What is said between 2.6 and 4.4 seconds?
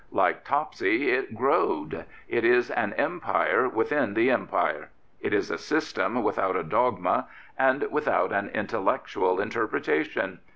an empire within the